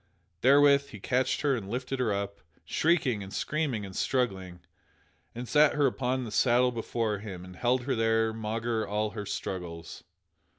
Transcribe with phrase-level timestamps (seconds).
[0.41, 4.61] Therewith he catched her and lifted her up, shrieking and screaming and struggling,
[5.35, 9.27] and sat her upon the saddle before him and held her there maugre all her
[9.27, 10.03] struggles.